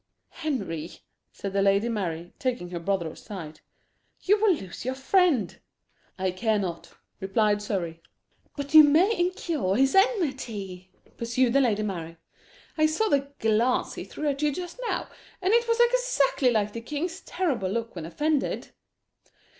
[0.39, 0.93] "Henry,"
[1.31, 3.59] said the Lady Mary, taking her brother aside,
[4.23, 5.59] "you will lose your friend."
[6.17, 8.01] "I care not," replied Surrey.
[8.57, 12.17] "But you may incur his enmity," pursued the Lady Mary.
[12.79, 15.07] "I saw the glance he threw at you just now,
[15.39, 18.69] and it was exactly like the king's terrible look when offended."